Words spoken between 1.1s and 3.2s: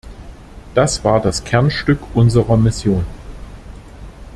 das Kernstück unserer Mission.